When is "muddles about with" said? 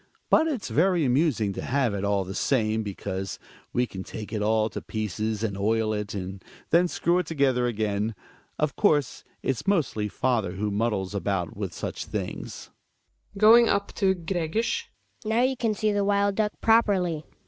10.71-11.71